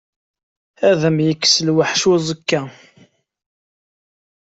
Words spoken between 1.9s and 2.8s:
n uẓekka.